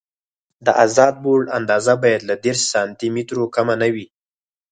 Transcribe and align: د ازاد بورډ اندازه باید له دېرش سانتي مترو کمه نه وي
د 0.65 0.67
ازاد 0.83 1.13
بورډ 1.23 1.45
اندازه 1.57 1.93
باید 2.03 2.21
له 2.29 2.35
دېرش 2.43 2.61
سانتي 2.73 3.07
مترو 3.15 3.45
کمه 3.55 3.75
نه 3.81 3.89
وي 3.93 4.07